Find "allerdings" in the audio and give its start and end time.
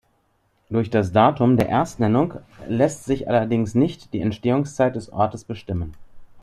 3.29-3.75